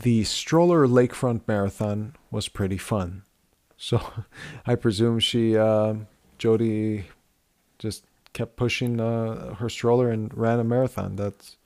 the 0.00 0.24
Stroller 0.24 0.88
Lakefront 0.88 1.42
Marathon 1.46 2.16
was 2.32 2.48
pretty 2.48 2.78
fun. 2.78 3.22
So 3.76 4.00
I 4.66 4.74
presume 4.74 5.20
she, 5.20 5.56
uh, 5.56 5.94
Jody, 6.36 7.04
just 7.78 8.04
kept 8.32 8.56
pushing 8.56 9.00
uh, 9.00 9.54
her 9.54 9.68
stroller 9.68 10.10
and 10.10 10.36
ran 10.36 10.58
a 10.58 10.64
marathon. 10.64 11.14
That's 11.14 11.58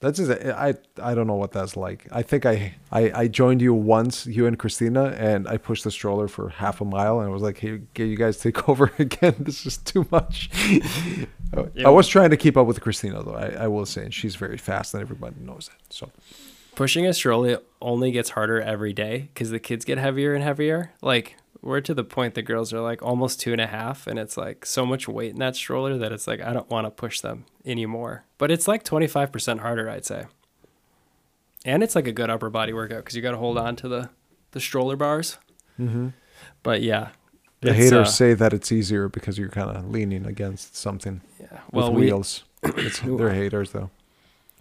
that's 0.00 0.18
just, 0.18 0.30
I 0.30 0.74
I 1.02 1.14
don't 1.14 1.26
know 1.26 1.34
what 1.34 1.52
that's 1.52 1.76
like. 1.76 2.06
I 2.12 2.22
think 2.22 2.46
I, 2.46 2.74
I 2.92 3.10
I 3.12 3.28
joined 3.28 3.60
you 3.60 3.74
once, 3.74 4.26
you 4.26 4.46
and 4.46 4.58
Christina, 4.58 5.06
and 5.18 5.48
I 5.48 5.56
pushed 5.56 5.84
the 5.84 5.90
stroller 5.90 6.28
for 6.28 6.50
half 6.50 6.80
a 6.80 6.84
mile, 6.84 7.20
and 7.20 7.28
I 7.28 7.32
was 7.32 7.42
like, 7.42 7.58
"Hey, 7.58 7.80
can 7.94 8.08
you 8.08 8.16
guys 8.16 8.38
take 8.38 8.68
over 8.70 8.92
again? 8.98 9.34
This 9.40 9.66
is 9.66 9.76
too 9.76 10.06
much." 10.10 10.50
I 11.84 11.88
was 11.90 12.06
trying 12.06 12.30
to 12.30 12.36
keep 12.36 12.56
up 12.56 12.66
with 12.66 12.80
Christina, 12.80 13.22
though. 13.22 13.34
I, 13.34 13.64
I 13.64 13.66
will 13.66 13.86
say, 13.86 14.04
and 14.04 14.14
she's 14.14 14.36
very 14.36 14.58
fast, 14.58 14.94
and 14.94 15.00
everybody 15.00 15.36
knows 15.40 15.70
that. 15.72 15.92
So 15.92 16.10
Pushing 16.78 17.06
a 17.06 17.12
stroller 17.12 17.58
only 17.82 18.12
gets 18.12 18.30
harder 18.30 18.60
every 18.60 18.92
day 18.92 19.30
because 19.34 19.50
the 19.50 19.58
kids 19.58 19.84
get 19.84 19.98
heavier 19.98 20.32
and 20.32 20.44
heavier. 20.44 20.92
Like 21.02 21.34
we're 21.60 21.80
to 21.80 21.94
the 21.94 22.04
point 22.04 22.34
the 22.34 22.42
girls 22.42 22.72
are 22.72 22.80
like 22.80 23.02
almost 23.02 23.40
two 23.40 23.52
and 23.52 23.60
a 23.60 23.66
half, 23.66 24.06
and 24.06 24.18
it's 24.18 24.36
like 24.36 24.64
so 24.64 24.86
much 24.86 25.08
weight 25.08 25.30
in 25.32 25.38
that 25.38 25.56
stroller 25.56 25.98
that 25.98 26.12
it's 26.12 26.26
like 26.26 26.40
I 26.40 26.52
don't 26.52 26.70
want 26.70 26.86
to 26.86 26.90
push 26.90 27.20
them 27.20 27.44
anymore. 27.64 28.24
But 28.38 28.50
it's 28.50 28.68
like 28.68 28.84
twenty 28.84 29.06
five 29.06 29.32
percent 29.32 29.60
harder, 29.60 29.90
I'd 29.90 30.04
say. 30.04 30.26
And 31.64 31.82
it's 31.82 31.94
like 31.94 32.06
a 32.06 32.12
good 32.12 32.30
upper 32.30 32.50
body 32.50 32.72
workout 32.72 32.98
because 32.98 33.16
you 33.16 33.22
got 33.22 33.32
to 33.32 33.36
hold 33.36 33.58
on 33.58 33.76
to 33.76 33.88
the 33.88 34.10
the 34.52 34.60
stroller 34.60 34.96
bars. 34.96 35.38
Mhm. 35.78 36.12
But 36.62 36.82
yeah, 36.82 37.08
the 37.60 37.72
haters 37.74 37.92
uh, 37.92 38.04
say 38.04 38.34
that 38.34 38.52
it's 38.52 38.70
easier 38.70 39.08
because 39.08 39.38
you're 39.38 39.48
kind 39.48 39.76
of 39.76 39.90
leaning 39.90 40.26
against 40.26 40.76
something 40.76 41.20
yeah. 41.40 41.46
with 41.72 41.84
Well, 41.84 41.92
we, 41.92 42.06
wheels. 42.06 42.44
they're 42.62 43.34
haters, 43.34 43.72
though. 43.72 43.90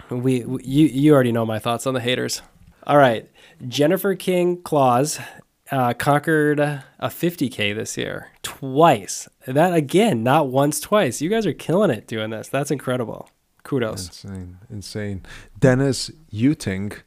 We, 0.10 0.44
we 0.44 0.64
you 0.64 0.88
you 0.88 1.14
already 1.14 1.32
know 1.32 1.46
my 1.46 1.60
thoughts 1.60 1.86
on 1.86 1.94
the 1.94 2.00
haters. 2.00 2.42
All 2.86 2.98
right, 2.98 3.30
Jennifer 3.68 4.16
King 4.16 4.62
Claus 4.62 5.20
uh, 5.72 5.94
conquered 5.94 6.60
a 6.60 6.84
50k 7.02 7.76
this 7.76 7.98
year 7.98 8.32
twice. 8.42 9.28
That 9.46 9.74
again, 9.74 10.24
not 10.24 10.50
once, 10.50 10.80
twice. 10.80 11.22
You 11.22 11.30
guys 11.30 11.46
are 11.46 11.54
killing 11.54 11.92
it 11.92 12.08
doing 12.08 12.30
this. 12.30 12.48
That's 12.50 12.72
incredible. 12.72 13.30
Kudos. 13.64 14.08
Insane, 14.08 14.58
insane. 14.70 15.24
Dennis 15.60 16.10
Uting, 16.32 16.98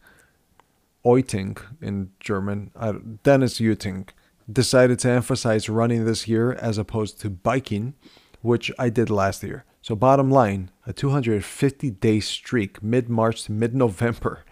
Euting 1.05 1.57
in 1.81 2.11
German, 2.21 2.71
uh, 2.77 2.95
Dennis 3.23 3.61
Uting 3.61 4.09
decided 4.53 4.99
to 5.01 5.11
emphasize 5.11 5.69
running 5.69 6.05
this 6.05 6.29
year 6.29 6.53
as 6.53 6.77
opposed 6.77 7.21
to 7.21 7.31
biking, 7.31 7.95
which 8.43 8.71
I 8.79 8.91
did 8.91 9.09
last 9.09 9.43
year. 9.43 9.65
So, 9.81 9.95
bottom 9.97 10.31
line, 10.31 10.71
a 10.87 10.93
250 10.93 11.91
day 11.93 12.21
streak 12.21 12.83
mid 12.83 13.09
March 13.09 13.45
to 13.45 13.53
mid 13.53 13.75
November. 13.75 14.45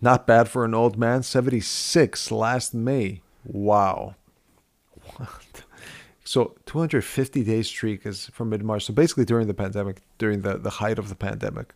Not 0.00 0.26
bad 0.26 0.48
for 0.48 0.64
an 0.64 0.74
old 0.74 0.96
man. 0.96 1.22
76 1.22 2.30
last 2.30 2.74
May. 2.74 3.22
Wow. 3.44 4.14
What? 5.16 5.64
So 6.24 6.54
250 6.66 7.44
day 7.44 7.62
streak 7.62 8.06
is 8.06 8.26
from 8.26 8.50
mid 8.50 8.62
March. 8.62 8.84
So 8.84 8.94
basically 8.94 9.24
during 9.24 9.48
the 9.48 9.54
pandemic, 9.54 10.02
during 10.18 10.42
the, 10.42 10.56
the 10.56 10.70
height 10.70 10.98
of 10.98 11.08
the 11.08 11.14
pandemic. 11.14 11.74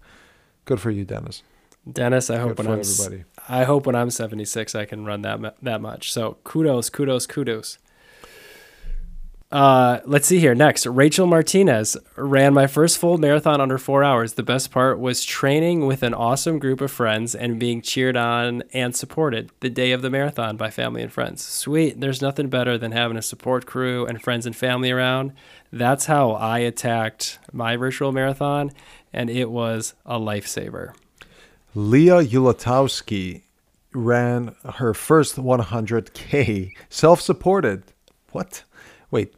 Good 0.65 0.81
for 0.81 0.91
you, 0.91 1.05
Dennis. 1.05 1.43
Dennis, 1.91 2.31
I 2.31 2.39
hope 2.39 2.57
Good 2.57 2.67
when 2.67 2.75
I'm 2.75 2.81
everybody. 2.81 3.25
I 3.49 3.65
hope 3.65 3.87
when 3.87 3.95
I'm 3.95 4.11
76 4.11 4.75
I 4.75 4.85
can 4.85 5.05
run 5.05 5.23
that 5.23 5.57
that 5.63 5.81
much. 5.81 6.13
So 6.13 6.39
kudos, 6.45 6.91
kudos, 6.91 7.27
kudos. 7.27 7.79
Uh, 9.53 10.01
let's 10.05 10.27
see 10.27 10.41
here. 10.41 10.57
Next, 10.57 10.87
Rachel 10.87 11.27
Martinez 11.27 11.97
ran 12.17 12.53
my 12.53 12.67
first 12.67 12.99
full 12.99 13.17
marathon 13.17 13.61
under 13.61 13.79
four 13.79 14.03
hours. 14.03 14.33
The 14.33 14.43
best 14.43 14.73
part 14.73 14.99
was 14.99 15.25
training 15.25 15.87
with 15.87 16.03
an 16.03 16.15
awesome 16.15 16.59
group 16.59 16.81
of 16.81 16.91
friends 16.91 17.35
and 17.35 17.59
being 17.59 17.81
cheered 17.81 18.17
on 18.17 18.65
and 18.73 18.97
supported 18.97 19.51
the 19.61 19.71
day 19.71 19.93
of 19.93 20.03
the 20.03 20.11
marathon 20.11 20.57
by 20.57 20.71
family 20.71 21.01
and 21.01 21.13
friends. 21.13 21.45
Sweet. 21.45 22.01
There's 22.01 22.21
nothing 22.21 22.49
better 22.49 22.77
than 22.77 22.91
having 22.91 23.17
a 23.17 23.23
support 23.23 23.67
crew 23.67 24.05
and 24.05 24.21
friends 24.21 24.47
and 24.47 24.57
family 24.57 24.91
around. 24.91 25.33
That's 25.73 26.07
how 26.07 26.33
I 26.33 26.59
attacked 26.59 27.39
my 27.53 27.77
virtual 27.77 28.11
marathon, 28.11 28.73
and 29.13 29.31
it 29.31 29.51
was 29.51 29.95
a 30.05 30.19
lifesaver. 30.19 30.93
Leah 31.75 32.25
Ulatowski 32.25 33.43
ran 33.93 34.57
her 34.75 34.93
first 34.93 35.37
100K 35.37 36.73
self 36.89 37.21
supported. 37.21 37.85
What? 38.33 38.65
Wait, 39.11 39.35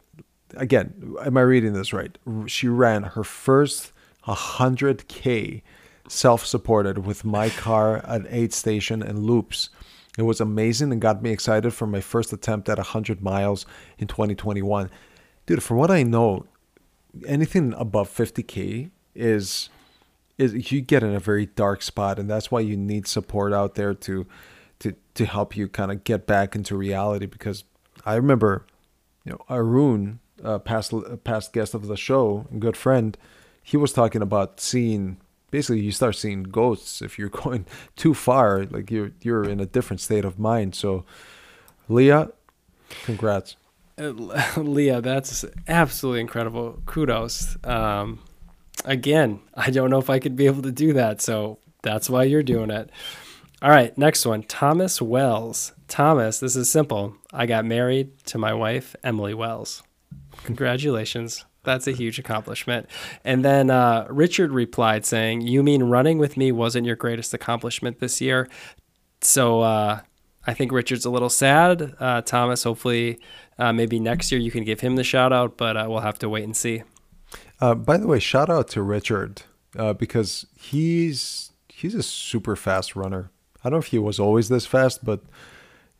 again, 0.55 1.15
am 1.23 1.37
I 1.37 1.41
reading 1.41 1.73
this 1.73 1.93
right? 1.93 2.17
She 2.47 2.67
ran 2.67 3.03
her 3.03 3.23
first 3.23 3.91
100K 4.25 5.61
self 6.07 6.45
supported 6.45 7.05
with 7.05 7.23
my 7.23 7.49
car, 7.65 8.01
an 8.05 8.27
aid 8.29 8.53
station, 8.53 9.01
and 9.01 9.23
loops. 9.23 9.69
It 10.17 10.23
was 10.23 10.41
amazing 10.41 10.91
and 10.91 10.99
got 10.99 11.21
me 11.21 11.31
excited 11.31 11.71
for 11.73 11.87
my 11.87 12.01
first 12.01 12.33
attempt 12.33 12.67
at 12.67 12.77
100 12.77 13.21
miles 13.21 13.65
in 13.97 14.07
2021. 14.07 14.89
Dude, 15.45 15.63
from 15.63 15.77
what 15.77 15.91
I 15.91 16.03
know, 16.03 16.45
anything 17.25 17.73
above 17.77 18.09
50K 18.09 18.91
is 19.15 19.69
is 20.37 20.71
you 20.71 20.79
get 20.79 21.03
in 21.03 21.13
a 21.13 21.19
very 21.19 21.45
dark 21.45 21.81
spot 21.81 22.17
and 22.17 22.29
that's 22.29 22.49
why 22.49 22.61
you 22.61 22.77
need 22.77 23.05
support 23.05 23.51
out 23.51 23.75
there 23.75 23.93
to 23.93 24.25
to 24.79 24.95
to 25.13 25.25
help 25.25 25.57
you 25.57 25.67
kind 25.67 25.91
of 25.91 26.03
get 26.03 26.25
back 26.25 26.55
into 26.55 26.77
reality 26.77 27.25
because 27.25 27.65
I 28.05 28.15
remember 28.15 28.65
you 29.29 29.35
know 29.35 29.55
Arun 29.55 30.19
uh, 30.43 30.57
past 30.57 30.91
past 31.23 31.53
guest 31.53 31.73
of 31.73 31.87
the 31.87 31.95
show 31.95 32.47
good 32.57 32.75
friend 32.75 33.15
he 33.61 33.77
was 33.77 33.93
talking 33.93 34.21
about 34.21 34.59
seeing 34.59 35.17
basically 35.51 35.81
you 35.81 35.91
start 35.91 36.15
seeing 36.15 36.43
ghosts 36.43 37.01
if 37.01 37.19
you're 37.19 37.29
going 37.43 37.65
too 37.95 38.13
far 38.13 38.65
like 38.65 38.89
you're 38.89 39.11
you're 39.21 39.43
in 39.47 39.59
a 39.59 39.65
different 39.65 40.01
state 40.01 40.25
of 40.25 40.39
mind 40.39 40.73
so 40.73 41.05
Leah 41.87 42.31
congrats 43.03 43.55
Uh, 43.99 44.11
Leah, 44.57 45.01
that's 45.01 45.43
absolutely 45.67 46.21
incredible. 46.21 46.81
Kudos. 46.85 47.57
Um, 47.65 48.19
again, 48.85 49.41
I 49.53 49.71
don't 49.71 49.89
know 49.89 49.99
if 49.99 50.09
I 50.09 50.19
could 50.19 50.37
be 50.37 50.45
able 50.45 50.61
to 50.61 50.71
do 50.71 50.93
that, 50.93 51.19
so 51.21 51.59
that's 51.83 52.09
why 52.09 52.23
you're 52.23 52.41
doing 52.41 52.69
it. 52.71 52.89
All 53.61 53.69
right, 53.69 53.91
next 53.97 54.25
one 54.25 54.43
Thomas 54.43 55.01
Wells. 55.01 55.73
Thomas, 55.89 56.39
this 56.39 56.55
is 56.55 56.69
simple. 56.69 57.15
I 57.33 57.45
got 57.45 57.65
married 57.65 58.23
to 58.25 58.37
my 58.37 58.53
wife, 58.53 58.95
Emily 59.03 59.33
Wells. 59.33 59.83
Congratulations. 60.43 61.45
That's 61.63 61.87
a 61.87 61.91
huge 61.91 62.19
accomplishment. 62.19 62.87
And 63.25 63.43
then 63.43 63.69
uh, 63.69 64.07
Richard 64.09 64.51
replied 64.51 65.05
saying, 65.05 65.41
You 65.41 65.61
mean 65.61 65.83
running 65.83 66.17
with 66.17 66.37
me 66.37 66.51
wasn't 66.51 66.85
your 66.85 66.95
greatest 66.95 67.33
accomplishment 67.33 67.99
this 67.99 68.21
year? 68.21 68.47
So 69.21 69.61
uh, 69.61 70.01
I 70.47 70.53
think 70.53 70.71
Richard's 70.71 71.05
a 71.05 71.09
little 71.09 71.29
sad. 71.29 71.95
Uh, 71.99 72.21
Thomas, 72.21 72.63
hopefully, 72.63 73.19
uh, 73.57 73.73
maybe 73.73 73.99
next 73.99 74.31
year 74.31 74.39
you 74.39 74.51
can 74.51 74.63
give 74.63 74.79
him 74.79 74.95
the 74.95 75.03
shout 75.03 75.33
out, 75.33 75.57
but 75.57 75.75
uh, 75.75 75.85
we'll 75.89 75.99
have 75.99 76.19
to 76.19 76.29
wait 76.29 76.45
and 76.45 76.55
see. 76.55 76.83
Uh, 77.59 77.75
by 77.75 77.97
the 77.97 78.07
way, 78.07 78.19
shout 78.19 78.49
out 78.49 78.69
to 78.69 78.81
Richard 78.81 79.41
because 79.97 80.45
he's 80.57 81.51
he's 81.67 81.93
a 81.93 82.03
super 82.03 82.55
fast 82.55 82.95
runner. 82.95 83.31
I 83.63 83.69
don't 83.69 83.73
know 83.73 83.79
if 83.79 83.87
he 83.87 83.99
was 83.99 84.19
always 84.19 84.47
this 84.47 84.65
fast, 84.65 85.03
but 85.03 85.21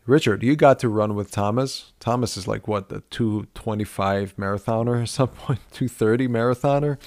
Richard, 0.10 0.42
you 0.42 0.56
got 0.56 0.80
to 0.80 0.90
run 0.90 1.14
with 1.14 1.30
Thomas. 1.30 1.94
Thomas 2.00 2.36
is 2.36 2.48
like 2.48 2.68
what 2.68 2.90
the 2.90 3.02
225 3.12 4.36
marathoner 4.38 5.04
or 5.04 5.06
some 5.06 5.28
point, 5.28 5.60
230 5.72 6.28
marathoner. 6.28 6.98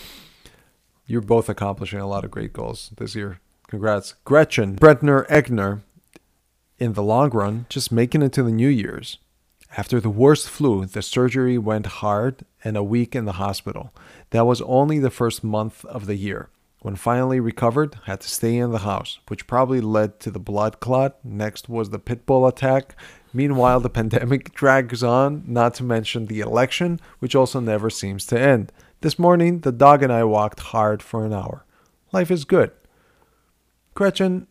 You're 1.07 1.21
both 1.21 1.49
accomplishing 1.49 1.99
a 1.99 2.07
lot 2.07 2.25
of 2.25 2.31
great 2.31 2.53
goals 2.53 2.93
this 2.97 3.17
year. 3.17 3.41
Congrats. 3.67 4.15
Gretchen 4.25 4.77
Brentner 4.77 5.27
Egner, 5.27 5.81
in 6.79 6.93
the 6.93 7.03
long 7.03 7.31
run, 7.31 7.67
just 7.69 7.91
making 7.91 8.23
it 8.23 8.33
to 8.35 8.45
the 8.45 8.53
New 8.53 8.69
Year's. 8.69 9.19
After 9.77 9.99
the 9.99 10.11
worst 10.11 10.49
flu, 10.49 10.87
the 10.87 11.03
surgery 11.03 11.59
went 11.59 11.87
hard 11.87 12.45
and 12.63 12.77
a 12.77 12.85
week 12.85 13.17
in 13.17 13.25
the 13.25 13.33
hospital. 13.33 13.93
That 14.31 14.47
was 14.47 14.63
only 14.63 15.01
the 15.01 15.11
first 15.11 15.43
month 15.43 15.85
of 15.87 16.07
the 16.07 16.17
year. 16.17 16.51
When 16.83 16.97
finally 16.97 17.39
recovered, 17.39 17.97
had 18.07 18.23
to 18.23 18.29
stay 18.29 18.57
in 18.57 18.73
the 18.73 18.79
house, 18.79 19.21
which 19.29 19.47
probably 19.47 19.81
led 19.81 20.19
to 20.19 20.33
the 20.33 20.41
blood 20.41 20.81
clot. 20.81 21.17
Next 21.25 21.69
was 21.69 21.91
the 21.91 22.01
pit 22.01 22.27
bull 22.27 22.45
attack. 22.45 22.97
Meanwhile, 23.33 23.79
the 23.81 23.89
pandemic 24.01 24.53
drags 24.53 25.05
on, 25.05 25.45
not 25.47 25.75
to 25.75 25.85
mention 25.85 26.27
the 26.27 26.41
election, 26.41 26.99
which 27.21 27.37
also 27.37 27.61
never 27.61 27.89
seems 27.89 28.27
to 28.27 28.41
end. 28.41 28.73
This 29.01 29.17
morning, 29.17 29.61
the 29.61 29.71
dog 29.71 30.03
and 30.03 30.12
I 30.12 30.25
walked 30.25 30.59
hard 30.59 31.05
for 31.05 31.25
an 31.25 31.33
hour. 31.33 31.65
Life 32.11 32.33
is 32.33 32.45
good. 32.45 32.73
Gretchen, 33.95 34.49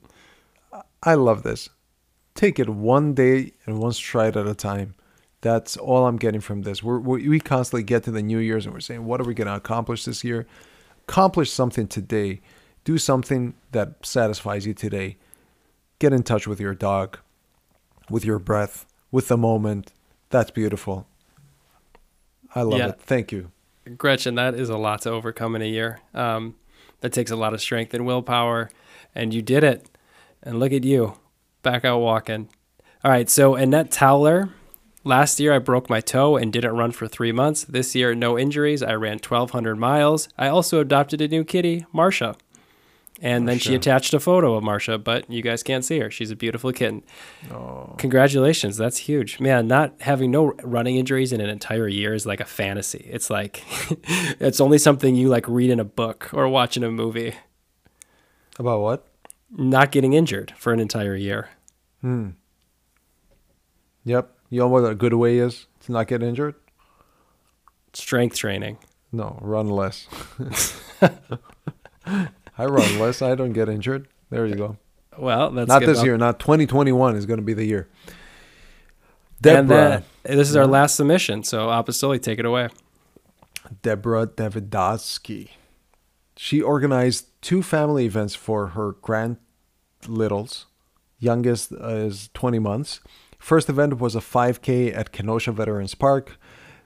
I 1.04 1.16
love 1.16 1.44
this. 1.44 1.68
Take 2.34 2.60
it 2.60 2.70
one 2.70 3.14
day 3.14 3.52
and 3.66 3.78
one 3.78 3.92
stride 3.92 4.38
at 4.38 4.48
a 4.48 4.56
time. 4.56 4.96
That's 5.42 5.76
all 5.76 6.08
I'm 6.08 6.16
getting 6.16 6.40
from 6.40 6.62
this. 6.62 6.82
We're, 6.82 7.00
we 7.00 7.42
constantly 7.42 7.84
get 7.84 8.04
to 8.04 8.12
the 8.12 8.22
New 8.22 8.38
Year's 8.38 8.66
and 8.66 8.74
we're 8.74 8.80
saying, 8.80 9.04
what 9.04 9.20
are 9.20 9.26
we 9.26 9.34
going 9.34 9.48
to 9.48 9.56
accomplish 9.56 10.06
this 10.06 10.24
year? 10.24 10.48
Accomplish 11.08 11.52
something 11.52 11.88
today. 11.88 12.42
Do 12.84 12.98
something 12.98 13.54
that 13.72 14.06
satisfies 14.06 14.66
you 14.66 14.74
today. 14.74 15.18
Get 16.00 16.14
in 16.14 16.24
touch 16.24 16.48
with 16.48 16.60
your 16.60 16.74
dog, 16.74 17.20
with 18.10 18.26
your 18.26 18.40
breath, 18.40 18.86
with 19.12 19.28
the 19.28 19.38
moment. 19.38 19.94
That's 20.30 20.52
beautiful. 20.52 21.06
I 22.56 22.64
love 22.64 22.80
yeah. 22.80 22.90
it. 22.90 23.02
Thank 23.02 23.32
you. 23.32 23.52
Gretchen, 23.98 24.36
that 24.36 24.56
is 24.56 24.70
a 24.70 24.78
lot 24.78 25.02
to 25.04 25.12
overcome 25.12 25.56
in 25.56 25.62
a 25.62 25.66
year. 25.66 26.00
Um, 26.14 26.56
that 27.02 27.14
takes 27.14 27.32
a 27.32 27.36
lot 27.36 27.54
of 27.54 27.62
strength 27.62 27.94
and 27.94 28.06
willpower, 28.06 28.70
and 29.16 29.34
you 29.34 29.42
did 29.42 29.64
it. 29.64 29.88
And 30.44 30.60
look 30.60 30.72
at 30.72 30.84
you, 30.84 31.18
back 31.62 31.86
out 31.86 32.00
walking. 32.00 32.50
All 33.04 33.12
right, 33.12 33.30
so 33.30 33.56
Annette 33.56 33.92
Towler 33.92 34.50
Last 35.04 35.40
year, 35.40 35.54
I 35.54 35.60
broke 35.60 35.90
my 35.90 36.00
toe 36.00 36.38
and 36.38 36.54
didn't 36.54 36.76
run 36.76 36.92
for 36.92 37.08
three 37.08 37.32
months. 37.32 37.64
This 37.64 37.96
year, 37.96 38.14
no 38.14 38.38
injuries. 38.38 38.84
I 38.84 38.94
ran 38.94 39.18
1,200 39.18 39.76
miles. 39.76 40.30
I 40.38 40.48
also 40.48 40.80
adopted 40.80 41.22
a 41.22 41.28
new 41.28 41.44
kitty, 41.44 41.86
Marsha. 41.94 42.36
And 43.24 43.48
then 43.48 43.60
she 43.60 43.76
attached 43.76 44.16
a 44.16 44.20
photo 44.20 44.56
of 44.56 44.64
Marsha, 44.64 45.02
but 45.02 45.30
you 45.30 45.44
guys 45.44 45.62
can't 45.62 45.86
see 45.86 46.00
her. 46.00 46.10
She's 46.10 46.32
a 46.32 46.36
beautiful 46.36 46.72
kitten. 46.72 47.04
Oh. 47.52 47.94
Congratulations. 48.00 48.78
That's 48.78 48.98
huge. 48.98 49.40
Man, 49.40 49.68
not 49.68 49.94
having 50.02 50.32
no 50.32 50.54
running 50.64 50.96
injuries 50.96 51.32
in 51.32 51.40
an 51.40 51.50
entire 51.50 51.88
year 51.88 52.16
is 52.16 52.26
like 52.26 52.40
a 52.40 52.46
fantasy. 52.46 53.08
It's 53.12 53.30
like, 53.30 53.64
it's 54.40 54.60
only 54.60 54.80
something 54.80 55.16
you 55.16 55.30
like 55.30 55.48
read 55.48 55.70
in 55.70 55.80
a 55.80 55.84
book 55.86 56.32
or 56.34 56.48
watch 56.48 56.78
in 56.78 56.84
a 56.84 56.90
movie. 56.90 57.36
About 58.58 58.82
what? 58.82 59.08
Not 59.52 59.92
getting 59.92 60.14
injured 60.14 60.54
for 60.58 60.74
an 60.74 60.80
entire 60.80 61.16
year. 61.16 61.50
Hmm. 62.02 62.30
Yep. 64.04 64.36
You 64.52 64.60
know 64.60 64.68
what 64.68 64.84
a 64.84 64.94
good 64.94 65.14
way 65.14 65.38
is 65.38 65.66
to 65.86 65.94
not 65.94 66.08
get 66.08 66.22
injured? 66.22 66.56
Strength 67.94 68.36
training. 68.36 68.80
No, 69.10 69.40
run 69.42 69.70
less. 69.70 70.08
I 72.06 72.66
run 72.66 73.00
less. 73.00 73.22
I 73.22 73.34
don't 73.36 73.54
get 73.54 73.70
injured. 73.70 74.10
There 74.30 74.46
you 74.46 74.56
go. 74.56 74.78
Well, 75.18 75.52
that's 75.52 75.70
not 75.70 75.84
this 75.84 76.04
year. 76.04 76.18
Not 76.18 76.40
2021 76.42 77.16
is 77.16 77.26
going 77.26 77.40
to 77.40 77.46
be 77.46 77.54
the 77.54 77.64
year. 77.64 77.88
Deborah. 79.40 80.04
Then, 80.24 80.38
this 80.38 80.50
is 80.50 80.58
our 80.58 80.64
mm-hmm. 80.64 80.74
last 80.74 80.96
submission. 80.96 81.44
So, 81.44 81.68
Apostoli, 81.68 82.22
take 82.22 82.38
it 82.38 82.46
away. 82.46 82.68
Deborah 83.82 84.28
Davidowski. 84.28 85.52
She 86.36 86.62
organized 86.62 87.28
two 87.42 87.64
family 87.64 88.06
events 88.06 88.36
for 88.36 88.68
her 88.68 88.94
grand 89.02 89.38
littles. 90.08 90.66
Youngest 91.20 91.72
is 91.72 92.30
20 92.34 92.60
months 92.60 93.00
First 93.42 93.70
event 93.70 94.00
was 94.00 94.16
a 94.16 94.20
5K 94.20 94.96
at 94.96 95.12
Kenosha 95.12 95.52
Veterans 95.52 95.96
Park. 95.96 96.38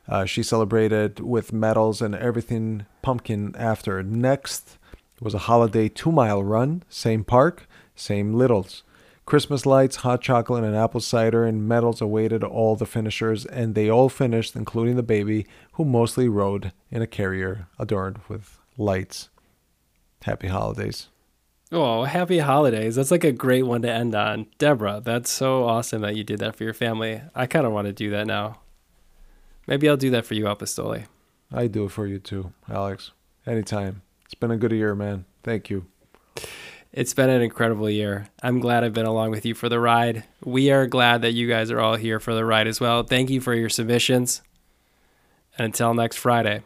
Uh, 0.07 0.23
she 0.23 0.41
celebrated 0.41 1.19
with 1.19 1.51
medals 1.51 2.01
and 2.01 2.15
everything 2.15 2.85
pumpkin 3.01 3.53
after. 3.57 4.01
Next 4.01 4.77
was 5.19 5.33
a 5.33 5.39
holiday 5.49 5.89
two 5.89 6.13
mile 6.13 6.41
run, 6.41 6.83
same 6.87 7.25
park, 7.25 7.67
same 7.93 8.33
littles. 8.33 8.83
Christmas 9.25 9.65
lights, 9.65 9.97
hot 9.97 10.21
chocolate, 10.21 10.63
and 10.63 10.75
apple 10.75 11.01
cider 11.01 11.43
and 11.43 11.67
medals 11.67 11.99
awaited 11.99 12.41
all 12.41 12.77
the 12.77 12.85
finishers, 12.85 13.45
and 13.45 13.75
they 13.75 13.89
all 13.89 14.07
finished, 14.07 14.55
including 14.55 14.95
the 14.95 15.03
baby, 15.03 15.45
who 15.73 15.83
mostly 15.83 16.29
rode 16.29 16.71
in 16.89 17.01
a 17.01 17.07
carrier 17.07 17.67
adorned 17.77 18.19
with 18.29 18.59
lights. 18.77 19.29
Happy 20.23 20.47
holidays. 20.47 21.09
Oh, 21.71 22.03
happy 22.03 22.39
holidays. 22.39 22.95
That's 22.95 23.11
like 23.11 23.23
a 23.23 23.31
great 23.31 23.63
one 23.63 23.81
to 23.81 23.91
end 23.91 24.13
on. 24.13 24.47
Deborah, 24.57 25.01
that's 25.03 25.31
so 25.31 25.65
awesome 25.65 26.01
that 26.03 26.15
you 26.15 26.23
did 26.23 26.39
that 26.39 26.55
for 26.55 26.63
your 26.63 26.73
family. 26.73 27.21
I 27.33 27.47
kind 27.47 27.65
of 27.65 27.71
want 27.71 27.87
to 27.87 27.93
do 27.93 28.11
that 28.11 28.27
now. 28.27 28.59
Maybe 29.67 29.89
I'll 29.89 29.97
do 29.97 30.11
that 30.11 30.25
for 30.25 30.35
you, 30.35 30.45
Apostoli. 30.45 31.05
I 31.51 31.67
do 31.67 31.85
it 31.85 31.91
for 31.91 32.05
you 32.05 32.19
too, 32.19 32.53
Alex. 32.69 33.11
Anytime. 33.47 34.03
It's 34.25 34.35
been 34.35 34.51
a 34.51 34.57
good 34.57 34.71
year, 34.71 34.95
man. 34.95 35.25
Thank 35.43 35.69
you. 35.69 35.85
It's 36.91 37.13
been 37.13 37.29
an 37.29 37.41
incredible 37.41 37.89
year. 37.89 38.27
I'm 38.41 38.59
glad 38.59 38.83
I've 38.83 38.93
been 38.93 39.05
along 39.05 39.31
with 39.31 39.45
you 39.45 39.53
for 39.53 39.67
the 39.67 39.79
ride. 39.79 40.23
We 40.43 40.71
are 40.71 40.87
glad 40.87 41.21
that 41.23 41.33
you 41.33 41.47
guys 41.47 41.69
are 41.69 41.79
all 41.79 41.95
here 41.95 42.19
for 42.19 42.33
the 42.33 42.45
ride 42.45 42.67
as 42.67 42.79
well. 42.79 43.03
Thank 43.03 43.29
you 43.29 43.41
for 43.41 43.53
your 43.53 43.69
submissions. 43.69 44.41
And 45.57 45.65
until 45.65 45.93
next 45.93 46.17
Friday, 46.17 46.61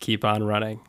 keep 0.00 0.24
on 0.24 0.42
running. 0.42 0.80